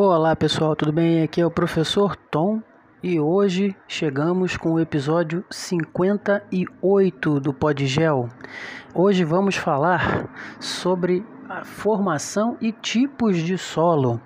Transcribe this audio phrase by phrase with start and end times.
[0.00, 1.24] Olá pessoal, tudo bem?
[1.24, 2.62] Aqui é o professor Tom
[3.02, 8.28] e hoje chegamos com o episódio 58 do Podgel.
[8.94, 10.28] Hoje vamos falar
[10.60, 14.20] sobre a formação e tipos de solo.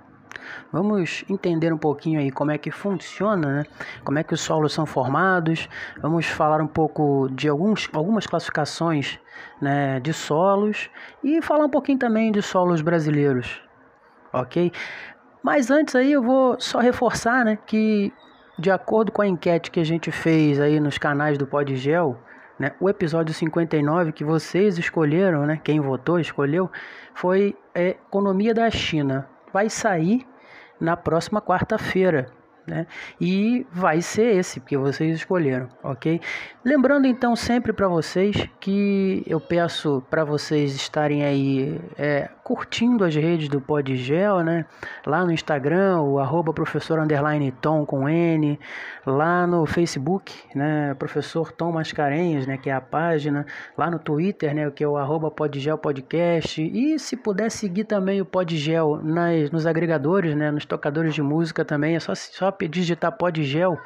[0.70, 3.64] Vamos entender um pouquinho aí como é que funciona, né?
[4.04, 5.70] como é que os solos são formados.
[6.02, 9.18] Vamos falar um pouco de alguns, algumas classificações
[9.58, 10.90] né, de solos
[11.24, 13.62] e falar um pouquinho também de solos brasileiros,
[14.34, 14.70] ok?
[15.42, 18.12] Mas antes aí eu vou só reforçar, né, que
[18.58, 22.16] de acordo com a enquete que a gente fez aí nos canais do Podgel,
[22.58, 26.70] né, o episódio 59 que vocês escolheram, né, quem votou escolheu,
[27.14, 29.28] foi é, Economia da China.
[29.52, 30.26] Vai sair
[30.80, 32.30] na próxima quarta-feira
[32.66, 32.86] né?
[33.20, 36.20] E vai ser esse porque vocês escolheram, ok?
[36.64, 43.14] Lembrando então sempre para vocês que eu peço para vocês estarem aí é, curtindo as
[43.14, 44.66] redes do Podgel, né?
[45.06, 48.60] Lá no Instagram, o arroba professor underline Tom com N,
[49.06, 50.92] lá no Facebook, né?
[50.98, 52.58] Professor Tom Mascarenhas, né?
[52.58, 54.70] Que é a página, lá no Twitter, né?
[54.70, 59.66] Que é o arroba Podgel Podcast e se puder seguir também o Podgel nas, nos
[59.66, 60.50] agregadores, né?
[60.50, 63.78] Nos tocadores de música também, é só, só digitar Podgel,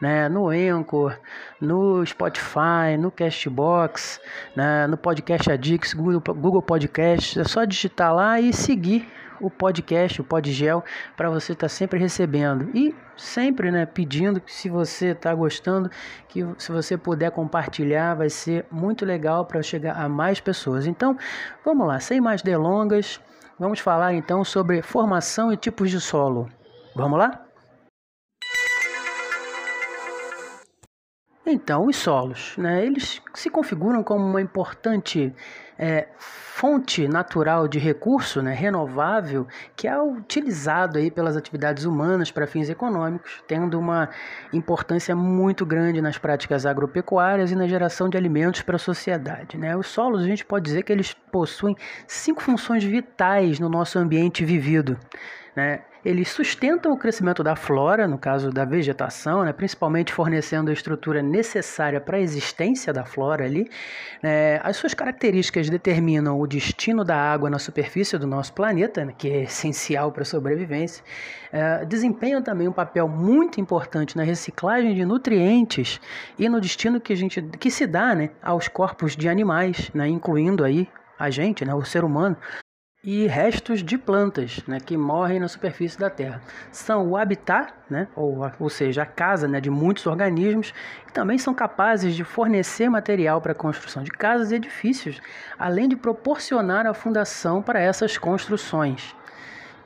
[0.00, 1.16] né, no Anchor,
[1.60, 4.20] no Spotify, no Castbox,
[4.56, 9.06] né, no Podcast Addicts, Google, Google Podcast, é só digitar lá e seguir
[9.40, 10.84] o podcast, o Podgel,
[11.16, 12.70] para você estar tá sempre recebendo.
[12.74, 15.90] E sempre né, pedindo que se você está gostando,
[16.28, 20.86] que se você puder compartilhar, vai ser muito legal para chegar a mais pessoas.
[20.86, 21.16] Então,
[21.64, 23.20] vamos lá, sem mais delongas,
[23.58, 26.48] vamos falar então sobre formação e tipos de solo.
[26.94, 27.49] Vamos lá?
[31.52, 35.34] Então, os solos, né, eles se configuram como uma importante
[35.76, 42.46] é, fonte natural de recurso né, renovável que é utilizado aí pelas atividades humanas para
[42.46, 44.08] fins econômicos, tendo uma
[44.52, 49.58] importância muito grande nas práticas agropecuárias e na geração de alimentos para a sociedade.
[49.58, 49.76] Né?
[49.76, 51.74] Os solos, a gente pode dizer que eles possuem
[52.06, 54.96] cinco funções vitais no nosso ambiente vivido.
[55.56, 55.80] Né?
[56.02, 61.22] Eles sustentam o crescimento da flora, no caso da vegetação, né, principalmente fornecendo a estrutura
[61.22, 63.68] necessária para a existência da flora ali.
[64.22, 69.14] É, as suas características determinam o destino da água na superfície do nosso planeta, né,
[69.16, 71.04] que é essencial para a sobrevivência.
[71.52, 76.00] É, desempenham também um papel muito importante na reciclagem de nutrientes
[76.38, 80.08] e no destino que, a gente, que se dá né, aos corpos de animais, né,
[80.08, 80.88] incluindo aí
[81.18, 82.38] a gente, né, o ser humano,
[83.02, 86.42] e restos de plantas né, que morrem na superfície da Terra.
[86.70, 90.74] São o habitat, né, ou, ou seja, a casa né, de muitos organismos,
[91.08, 95.20] e também são capazes de fornecer material para a construção de casas e edifícios,
[95.58, 99.16] além de proporcionar a fundação para essas construções.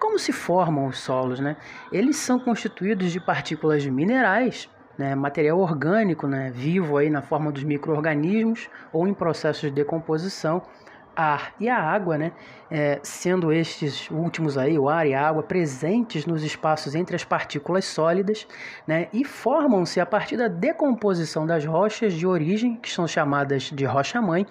[0.00, 1.38] Como se formam os solos?
[1.38, 1.56] Né?
[1.92, 7.50] Eles são constituídos de partículas de minerais, né, material orgânico né, vivo aí na forma
[7.50, 10.62] dos micro-organismos ou em processos de decomposição
[11.16, 12.32] ar e a água, né,
[12.74, 17.22] é, sendo estes últimos aí, o ar e a água, presentes nos espaços entre as
[17.22, 18.46] partículas sólidas,
[18.86, 23.84] né, e formam-se a partir da decomposição das rochas de origem, que são chamadas de
[23.84, 24.46] rocha-mãe,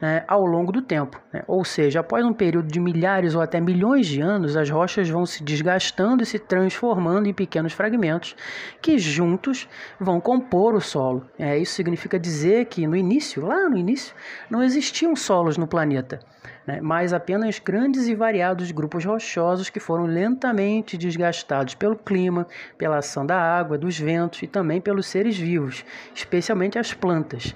[0.00, 1.20] né, ao longo do tempo.
[1.32, 1.42] Né?
[1.46, 5.26] Ou seja, após um período de milhares ou até milhões de anos, as rochas vão
[5.26, 8.34] se desgastando e se transformando em pequenos fragmentos
[8.80, 9.68] que juntos
[10.00, 11.26] vão compor o solo.
[11.38, 14.14] É, isso significa dizer que no início, lá no início,
[14.50, 16.20] não existiam solos no planeta planeta,
[16.66, 22.98] né, mas apenas grandes e variados grupos rochosos que foram lentamente desgastados pelo clima, pela
[22.98, 25.84] ação da água, dos ventos e também pelos seres vivos,
[26.14, 27.54] especialmente as plantas.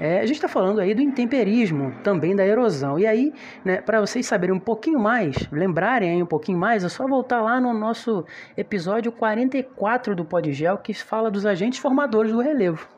[0.00, 2.98] É, a gente está falando aí do intemperismo, também da erosão.
[2.98, 3.32] E aí,
[3.64, 7.60] né, para vocês saberem um pouquinho mais, lembrarem um pouquinho mais, é só voltar lá
[7.60, 8.24] no nosso
[8.56, 12.88] episódio 44 do Podgel, que fala dos agentes formadores do relevo.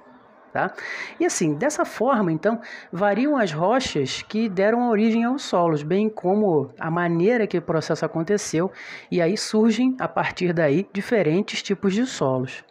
[0.54, 0.72] Tá?
[1.18, 2.60] E assim, dessa forma, então,
[2.92, 8.04] variam as rochas que deram origem aos solos, bem como a maneira que o processo
[8.04, 8.70] aconteceu,
[9.10, 12.62] e aí surgem, a partir daí, diferentes tipos de solos.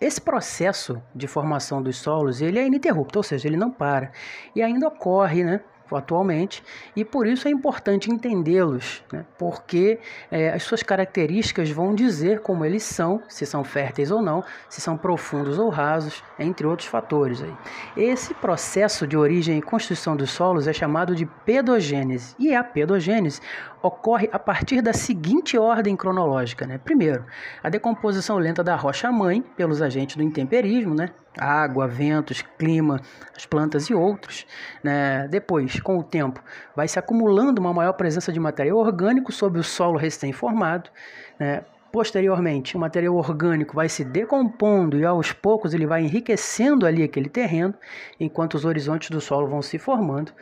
[0.00, 4.10] Esse processo de formação dos solos ele é ininterrupto, ou seja, ele não para.
[4.52, 5.60] E ainda ocorre né,
[5.96, 6.62] atualmente,
[6.94, 9.24] e por isso é importante entendê-los, né?
[9.38, 9.98] porque
[10.30, 14.80] é, as suas características vão dizer como eles são, se são férteis ou não, se
[14.80, 17.42] são profundos ou rasos, entre outros fatores.
[17.42, 17.54] Aí.
[17.96, 23.40] Esse processo de origem e construção dos solos é chamado de pedogênese, e a pedogênese
[23.82, 26.66] ocorre a partir da seguinte ordem cronológica.
[26.66, 26.78] Né?
[26.78, 27.24] Primeiro,
[27.62, 31.10] a decomposição lenta da rocha-mãe pelos agentes do intemperismo, né?
[31.38, 33.00] Água, ventos, clima,
[33.36, 34.46] as plantas e outros.
[34.82, 35.26] Né?
[35.28, 36.42] Depois, com o tempo,
[36.74, 40.90] vai se acumulando uma maior presença de material orgânico sobre o solo recém-formado.
[41.38, 41.64] Né?
[41.90, 47.28] Posteriormente, o material orgânico vai se decompondo e aos poucos ele vai enriquecendo ali aquele
[47.28, 47.74] terreno,
[48.18, 50.32] enquanto os horizontes do solo vão se formando.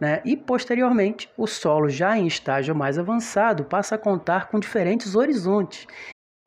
[0.00, 0.20] Né?
[0.24, 5.86] E posteriormente, o solo já em estágio mais avançado passa a contar com diferentes horizontes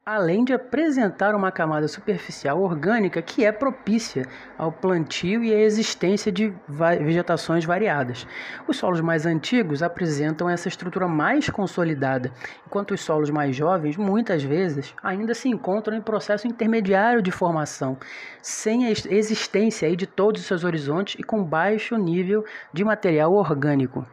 [0.06, 4.25] além de apresentar uma camada superficial orgânica que é propícia
[4.57, 8.25] ao plantio e à existência de vegetações variadas.
[8.68, 12.31] Os solos mais antigos apresentam essa estrutura mais consolidada,
[12.66, 17.96] enquanto os solos mais jovens, muitas vezes, ainda se encontram em processo intermediário de formação,
[18.42, 22.44] sem a existência de todos os seus horizontes e com baixo nível
[22.74, 24.07] de material orgânico.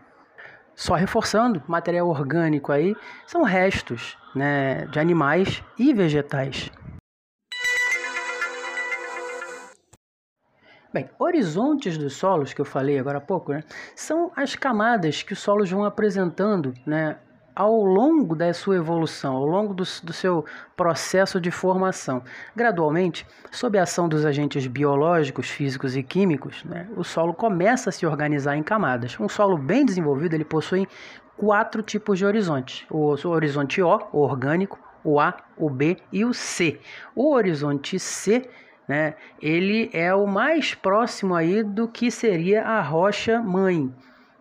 [0.76, 2.94] Só reforçando, material orgânico aí
[3.26, 6.70] são restos né, de animais e vegetais.
[10.92, 13.64] Bem, horizontes dos solos, que eu falei agora há pouco, né,
[13.94, 17.18] são as camadas que os solos vão apresentando né,
[17.56, 20.44] ao longo da sua evolução, ao longo do, do, seu
[20.76, 22.22] processo de formação.
[22.54, 27.92] Gradualmente, sob a ação dos agentes biológicos, físicos e químicos, né, o solo começa a
[27.92, 29.18] se organizar em camadas.
[29.18, 30.86] Um solo bem desenvolvido ele possui
[31.34, 36.34] quatro tipos de horizontes: o horizonte O, o orgânico, o A, o B e o
[36.34, 36.78] C.
[37.14, 38.50] O horizonte C
[38.86, 43.92] né, ele é o mais próximo aí do que seria a rocha mãe.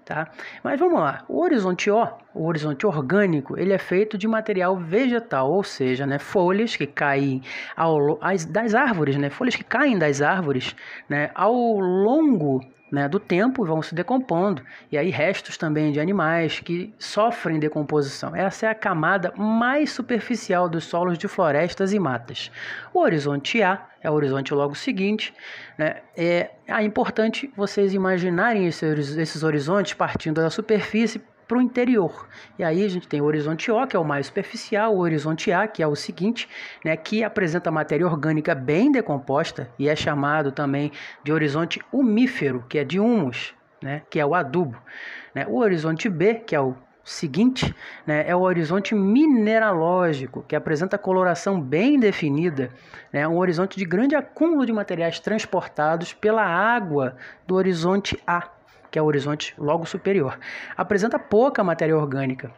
[0.05, 0.29] Tá?
[0.63, 5.51] Mas vamos lá, o horizonte O, o horizonte orgânico, ele é feito de material vegetal,
[5.51, 7.41] ou seja, né, folhas que caem
[7.75, 10.75] ao, as, das árvores, né, folhas que caem das árvores
[11.09, 12.61] né, ao longo
[12.95, 18.33] né, do tempo vão se decompondo e aí restos também de animais que sofrem decomposição.
[18.33, 22.49] Essa é a camada mais superficial dos solos de florestas e matas.
[22.93, 25.33] O horizonte A é o horizonte logo seguinte.
[25.77, 32.27] Né, é, é importante vocês imaginarem esses, esses horizontes partindo da superfície para o interior.
[32.57, 35.51] E aí a gente tem o horizonte O, que é o mais superficial, o horizonte
[35.51, 36.47] A, que é o seguinte,
[36.83, 40.91] né, que apresenta matéria orgânica bem decomposta e é chamado também
[41.23, 44.77] de horizonte umífero, que é de humus, né, que é o adubo.
[45.33, 45.45] Né?
[45.47, 47.73] O horizonte B, que é o seguinte,
[48.05, 52.71] né, é o horizonte mineralógico, que apresenta coloração bem definida,
[53.13, 57.15] né, um horizonte de grande acúmulo de materiais transportados pela água
[57.45, 58.54] do horizonte A
[58.95, 60.39] que é o horizonte logo superior.
[60.77, 62.49] Apresenta pouca matéria orgânica.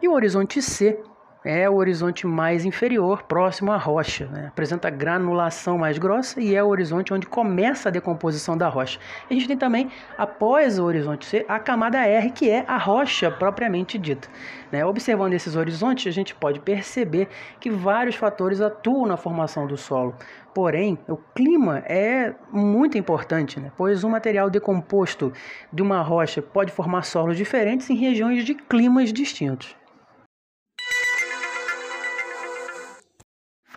[0.00, 1.02] E o horizonte C
[1.44, 4.26] é o horizonte mais inferior, próximo à rocha.
[4.26, 4.48] Né?
[4.48, 8.98] Apresenta granulação mais grossa e é o horizonte onde começa a decomposição da rocha.
[9.28, 13.30] a gente tem também, após o horizonte C, a camada R, que é a rocha
[13.30, 14.28] propriamente dita.
[14.70, 14.84] Né?
[14.84, 17.28] Observando esses horizontes, a gente pode perceber
[17.58, 20.14] que vários fatores atuam na formação do solo.
[20.54, 23.70] Porém, o clima é muito importante, né?
[23.76, 25.32] pois um material decomposto
[25.72, 29.79] de uma rocha pode formar solos diferentes em regiões de climas distintos.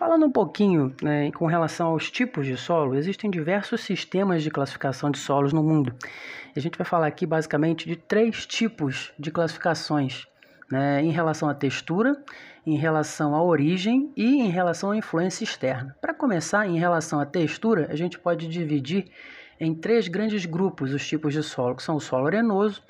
[0.04, 5.10] Falando um pouquinho né, com relação aos tipos de solo, existem diversos sistemas de classificação
[5.10, 5.94] de solos no mundo.
[6.54, 10.26] A gente vai falar aqui basicamente de três tipos de classificações
[10.70, 12.22] né, em relação à textura,
[12.66, 15.96] em relação à origem e em relação à influência externa.
[16.02, 19.06] Para começar, em relação à textura, a gente pode dividir
[19.58, 22.82] em três grandes grupos os tipos de solo, que são o solo arenoso,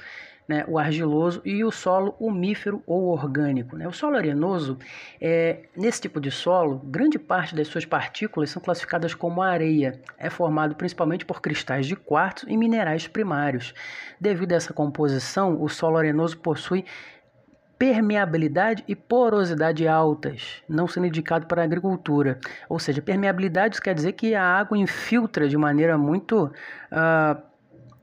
[0.46, 3.76] né, o argiloso e o solo umífero ou orgânico.
[3.76, 3.88] Né?
[3.88, 4.78] O solo arenoso,
[5.20, 10.00] é, nesse tipo de solo, grande parte das suas partículas são classificadas como areia.
[10.18, 13.74] É formado principalmente por cristais de quartzo e minerais primários.
[14.20, 16.84] Devido a essa composição, o solo arenoso possui
[17.78, 22.38] permeabilidade e porosidade altas, não sendo indicado para a agricultura.
[22.68, 27.42] Ou seja, permeabilidade quer dizer que a água infiltra de maneira muito uh,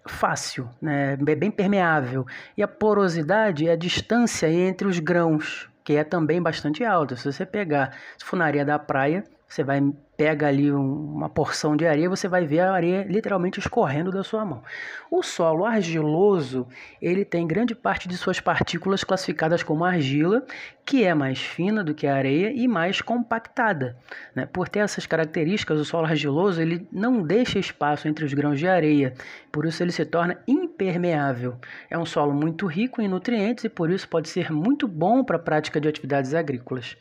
[0.05, 1.13] fácil, né?
[1.13, 2.25] é bem permeável.
[2.58, 7.15] E a porosidade é a distância entre os grãos, que é também bastante alta.
[7.15, 9.81] Se você pegar, se for na areia da praia, você vai
[10.22, 14.24] pega ali um, uma porção de areia, você vai ver a areia literalmente escorrendo da
[14.24, 14.62] sua mão.
[15.10, 16.68] O solo argiloso,
[17.01, 20.46] ele tem grande parte de suas partículas classificadas como argila,
[20.86, 23.98] que é mais fina do que a areia e mais compactada.
[24.36, 24.46] Né?
[24.46, 28.68] Por ter essas características, o solo argiloso ele não deixa espaço entre os grãos de
[28.68, 29.16] areia,
[29.51, 31.56] por isso ele se torna impermeável.
[31.90, 35.38] É um solo muito rico em nutrientes e por isso pode ser muito bom para
[35.38, 36.96] a prática de atividades agrícolas.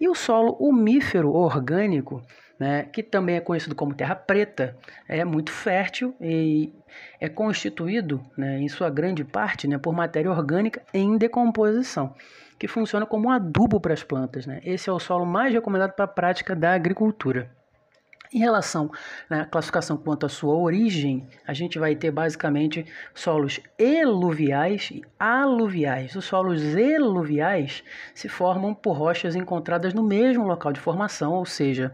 [0.00, 2.22] E o solo umífero orgânico
[2.60, 4.76] né, que também é conhecido como terra preta,
[5.08, 6.70] é muito fértil e
[7.18, 12.14] é constituído, né, em sua grande parte, né, por matéria orgânica em decomposição,
[12.58, 14.44] que funciona como um adubo para as plantas.
[14.44, 14.60] Né?
[14.62, 17.50] Esse é o solo mais recomendado para a prática da agricultura.
[18.32, 18.90] Em relação
[19.28, 25.02] à né, classificação quanto à sua origem, a gente vai ter basicamente solos eluviais e
[25.18, 26.14] aluviais.
[26.14, 27.82] Os solos eluviais
[28.14, 31.92] se formam por rochas encontradas no mesmo local de formação, ou seja,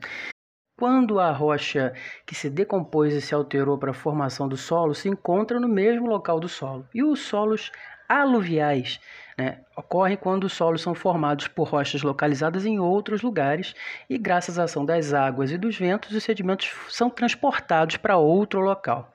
[0.77, 1.95] quando a rocha
[2.27, 6.07] que se decompôs e se alterou para a formação do solo se encontra no mesmo
[6.07, 6.87] local do solo.
[6.95, 7.73] E os solos
[8.09, 9.01] aluviais
[9.37, 13.75] né, ocorrem quando os solos são formados por rochas localizadas em outros lugares
[14.09, 18.61] e, graças à ação das águas e dos ventos, os sedimentos são transportados para outro
[18.61, 19.13] local.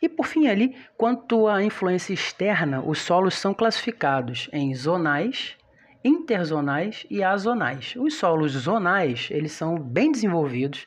[0.00, 5.56] E por fim ali, quanto à influência externa, os solos são classificados em zonais,
[6.04, 7.94] interzonais e azonais.
[7.96, 10.84] Os solos zonais, eles são bem desenvolvidos,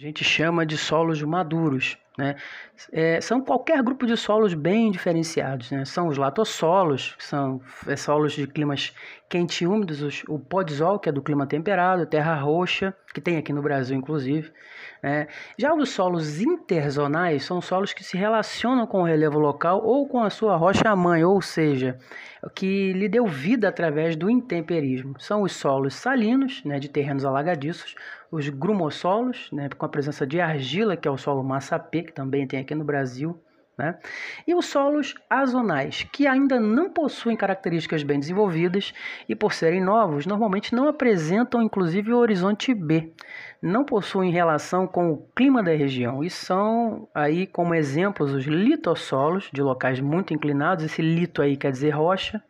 [0.00, 1.96] a gente chama de solos maduros.
[2.16, 2.36] Né?
[2.92, 5.70] É, são qualquer grupo de solos bem diferenciados.
[5.70, 5.84] Né?
[5.84, 8.92] São os latossolos, que são é, solos de climas
[9.28, 13.38] quentes e úmidos, os, o podzol, que é do clima temperado, terra roxa, que tem
[13.38, 14.52] aqui no Brasil, inclusive.
[15.02, 15.26] Né?
[15.58, 20.22] Já os solos interzonais são solos que se relacionam com o relevo local ou com
[20.22, 21.98] a sua rocha-mãe, ou seja,
[22.54, 25.14] que lhe deu vida através do intemperismo.
[25.18, 27.94] São os solos salinos, né, de terrenos alagadiços,
[28.30, 32.46] os grumossolos, né, com a presença de argila, que é o solo massapê, que também
[32.46, 33.40] tem aqui no Brasil,
[33.76, 33.98] né?
[34.46, 38.92] E os solos azonais, que ainda não possuem características bem desenvolvidas
[39.26, 43.12] e, por serem novos, normalmente não apresentam inclusive o horizonte B,
[43.62, 49.48] não possuem relação com o clima da região e são aí como exemplos os litossolos
[49.52, 52.42] de locais muito inclinados, esse lito aí quer dizer rocha,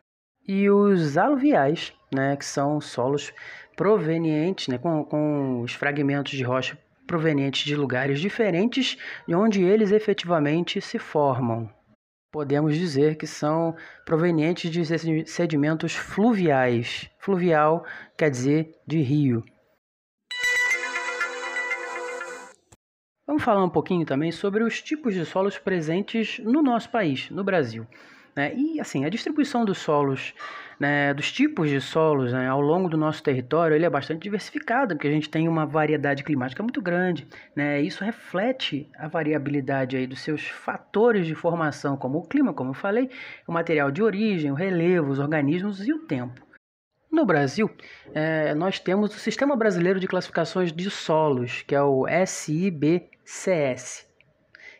[0.45, 3.33] e os aluviais, né, que são solos
[3.77, 9.91] provenientes, né, com, com os fragmentos de rocha provenientes de lugares diferentes de onde eles
[9.91, 11.69] efetivamente se formam.
[12.31, 14.83] Podemos dizer que são provenientes de
[15.27, 17.09] sedimentos fluviais.
[17.19, 17.85] Fluvial
[18.17, 19.43] quer dizer de rio.
[23.25, 27.43] Vamos falar um pouquinho também sobre os tipos de solos presentes no nosso país, no
[27.43, 27.87] Brasil.
[28.35, 28.53] Né?
[28.55, 30.33] E assim, a distribuição dos solos,
[30.79, 34.95] né, dos tipos de solos né, ao longo do nosso território, ele é bastante diversificado,
[34.95, 37.27] porque a gente tem uma variedade climática muito grande.
[37.55, 37.81] Né?
[37.81, 42.75] Isso reflete a variabilidade aí dos seus fatores de formação, como o clima, como eu
[42.75, 43.09] falei,
[43.47, 46.41] o material de origem, o relevo, os organismos e o tempo.
[47.11, 47.69] No Brasil,
[48.11, 54.07] é, nós temos o Sistema Brasileiro de Classificações de Solos, que é o SIBCS,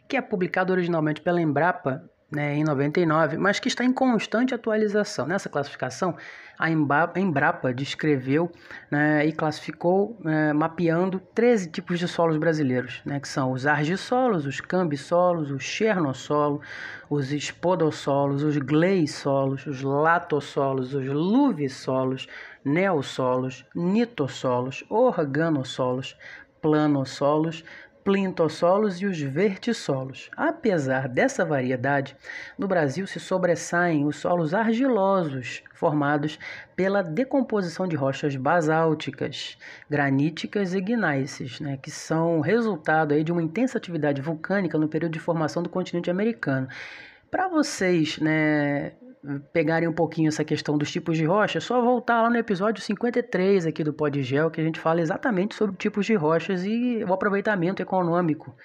[0.09, 5.27] que é publicado originalmente pela Embrapa né, em 99, mas que está em constante atualização.
[5.27, 6.15] Nessa classificação,
[6.57, 8.51] a Embrapa descreveu
[8.89, 14.45] né, e classificou, né, mapeando 13 tipos de solos brasileiros, né, que são os argissolos,
[14.45, 16.65] os cambissolos, os chernossolos,
[17.09, 22.27] os espodossolos, os gleissolos, os latossolos, os luvissolos,
[22.65, 26.17] neossolos, nitossolos, organossolos,
[26.63, 27.63] planossolos,
[28.03, 30.29] plintossolos e os vertissolos.
[30.35, 32.15] Apesar dessa variedade,
[32.57, 36.37] no Brasil se sobressaem os solos argilosos, formados
[36.75, 39.57] pela decomposição de rochas basálticas,
[39.89, 45.13] graníticas e gnáceas, né, que são resultado aí de uma intensa atividade vulcânica no período
[45.13, 46.67] de formação do continente americano.
[47.31, 48.93] Para vocês né,
[49.51, 52.83] pegarem um pouquinho essa questão dos tipos de rocha, é só voltar lá no episódio
[52.83, 57.13] 53 aqui do Podgel, que a gente fala exatamente sobre tipos de rochas e o
[57.13, 58.55] aproveitamento econômico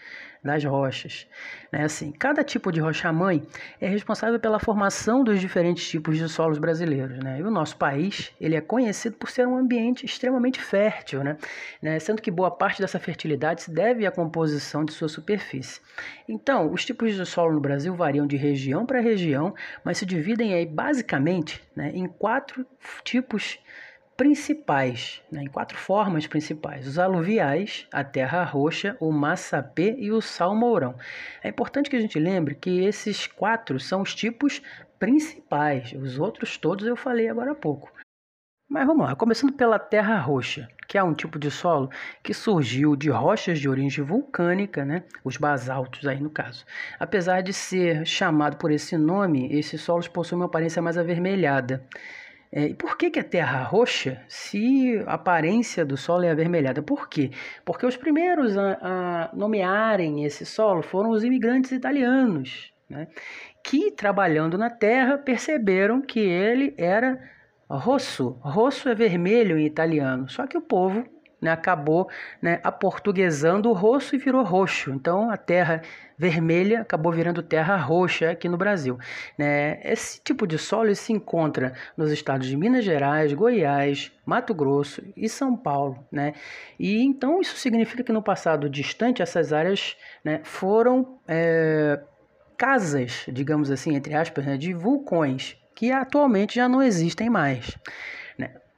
[0.43, 1.27] das rochas.
[1.73, 1.85] Né?
[1.85, 3.43] Assim, cada tipo de rocha-mãe
[3.81, 7.19] é responsável pela formação dos diferentes tipos de solos brasileiros.
[7.19, 7.41] Né?
[7.41, 11.37] E o nosso país ele é conhecido por ser um ambiente extremamente fértil, né?
[11.83, 11.99] né?
[11.99, 15.81] sendo que boa parte dessa fertilidade se deve à composição de sua superfície.
[16.29, 19.55] Então, os tipos de solo no Brasil variam de região para região,
[19.85, 22.67] mas se dividem aí basicamente né, em quatro
[23.05, 23.59] tipos
[24.19, 30.21] principais, né, em quatro formas principais: os aluviais, a terra roxa, o massapê e o
[30.21, 30.97] salmourão.
[31.43, 34.61] É importante que a gente lembre que esses quatro são os tipos
[34.99, 37.93] principais, os outros todos eu falei agora há pouco.
[38.69, 41.89] Mas vamos lá, começando pela terra roxa, que é um tipo de solo
[42.23, 45.05] que surgiu de rochas de origem vulcânica, né?
[45.25, 46.67] os basaltos aí no caso.
[46.99, 51.83] Apesar de ser chamado por esse nome, esses solos possuem uma aparência mais avermelhada.
[52.51, 56.83] É, e por que, que é terra roxa se a aparência do solo é avermelhada?
[56.83, 57.31] Por quê?
[57.65, 63.07] Porque os primeiros a, a nomearem esse solo foram os imigrantes italianos, né?
[63.63, 67.21] que trabalhando na terra perceberam que ele era
[67.69, 68.39] rosso.
[68.41, 71.05] Rosso é vermelho em italiano, só que o povo
[71.41, 72.09] né, acabou
[72.43, 74.91] né, aportuguesando o rosso e virou roxo.
[74.91, 75.83] Então a terra
[76.17, 78.99] vermelha acabou virando terra roxa aqui no Brasil.
[79.37, 79.81] Né?
[79.85, 85.29] Esse tipo de solo se encontra nos estados de Minas Gerais, Goiás, Mato Grosso e
[85.29, 86.05] São Paulo.
[86.11, 86.35] Né?
[86.79, 92.01] E então isso significa que no passado distante essas áreas né, foram é,
[92.57, 97.79] casas, digamos assim, entre aspas, né, de vulcões que atualmente já não existem mais.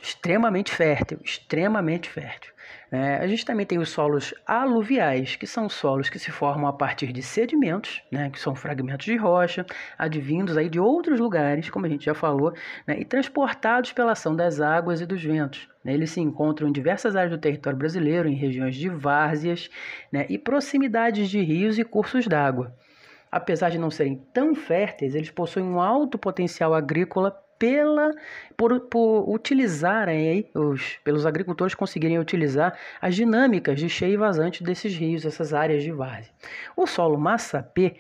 [0.03, 2.53] Extremamente fértil, extremamente fértil.
[2.91, 3.19] Né?
[3.19, 7.13] A gente também tem os solos aluviais, que são solos que se formam a partir
[7.13, 8.31] de sedimentos, né?
[8.31, 9.65] que são fragmentos de rocha,
[9.99, 12.53] advindos aí de outros lugares, como a gente já falou,
[12.87, 12.99] né?
[12.99, 15.69] e transportados pela ação das águas e dos ventos.
[15.85, 15.93] Né?
[15.93, 19.71] Eles se encontram em diversas áreas do território brasileiro, em regiões de várzeas
[20.11, 20.27] né?
[20.29, 22.75] e proximidades de rios e cursos d'água
[23.33, 28.13] apesar de não serem tão férteis, eles possuem um alto potencial agrícola pela
[28.57, 34.97] por, por utilizarem os pelos agricultores conseguirem utilizar as dinâmicas de cheio e vazante desses
[34.97, 36.33] rios, essas áreas de várzea.
[36.75, 37.97] O solo massapê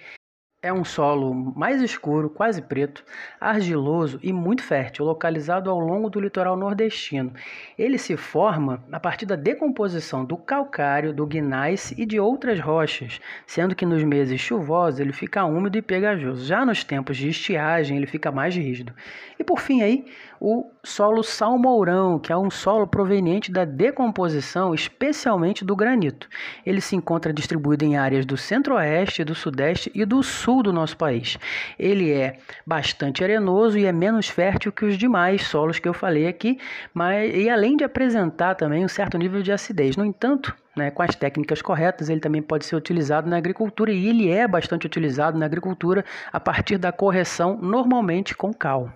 [0.62, 3.02] é um solo mais escuro, quase preto,
[3.40, 7.32] argiloso e muito fértil, localizado ao longo do litoral nordestino.
[7.78, 13.20] Ele se forma a partir da decomposição do calcário, do gneiss e de outras rochas,
[13.46, 16.44] sendo que nos meses chuvosos ele fica úmido e pegajoso.
[16.44, 18.92] Já nos tempos de estiagem ele fica mais rígido.
[19.38, 20.04] E por fim aí,
[20.38, 26.28] o solo salmourão, que é um solo proveniente da decomposição, especialmente do granito.
[26.64, 30.96] Ele se encontra distribuído em áreas do centro-oeste, do sudeste e do sul do nosso
[30.96, 31.38] país.
[31.78, 36.26] Ele é bastante arenoso e é menos fértil que os demais solos que eu falei
[36.26, 36.58] aqui,
[36.92, 39.96] mas e além de apresentar também um certo nível de acidez.
[39.96, 44.08] No entanto, né, com as técnicas corretas, ele também pode ser utilizado na agricultura e
[44.08, 48.92] ele é bastante utilizado na agricultura a partir da correção normalmente com cal.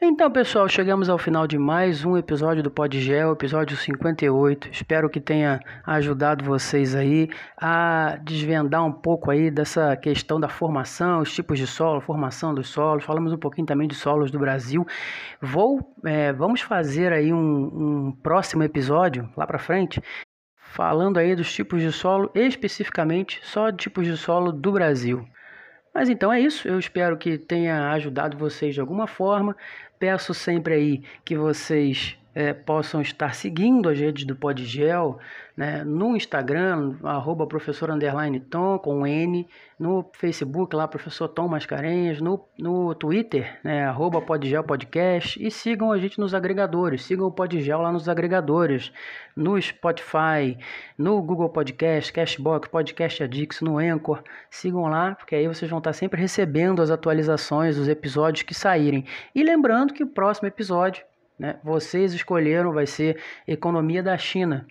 [0.00, 4.68] Então, pessoal, chegamos ao final de mais um episódio do Podgel, episódio 58.
[4.70, 11.20] Espero que tenha ajudado vocês aí a desvendar um pouco aí dessa questão da formação,
[11.20, 13.02] os tipos de solo, formação dos solos.
[13.02, 14.86] Falamos um pouquinho também de solos do Brasil.
[15.42, 20.00] Vou, é, vamos fazer aí um, um próximo episódio lá para frente,
[20.54, 25.26] falando aí dos tipos de solo, especificamente só de tipos de solo do Brasil.
[25.98, 29.56] Mas então é isso, eu espero que tenha ajudado vocês de alguma forma.
[29.98, 35.18] Peço sempre aí que vocês é, possam estar seguindo as redes do Podgel,
[35.56, 37.90] né, no Instagram, arroba professor
[38.48, 39.44] Tom, com N,
[39.76, 45.90] no Facebook lá, professor Tom Mascarenhas, no, no Twitter, né, arroba Podgel Podcast, e sigam
[45.90, 48.92] a gente nos agregadores, sigam o Podgel lá nos agregadores,
[49.34, 50.56] no Spotify,
[50.96, 55.92] no Google Podcast, Cashbox, Podcast Addicts, no Anchor, sigam lá, porque aí vocês vão estar
[55.92, 59.04] sempre recebendo as atualizações dos episódios que saírem.
[59.34, 61.07] E lembrando que o próximo episódio
[61.38, 64.66] né, vocês escolheram, vai ser Economia da China.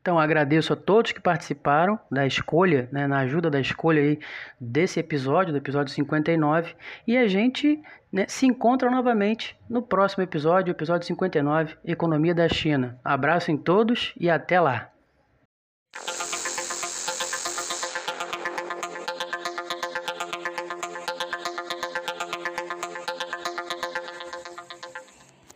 [0.00, 4.18] Então agradeço a todos que participaram da escolha, né, na ajuda da escolha aí
[4.58, 6.74] desse episódio, do episódio 59,
[7.06, 12.98] e a gente né, se encontra novamente no próximo episódio, episódio 59, Economia da China.
[13.04, 14.90] Abraço em todos e até lá!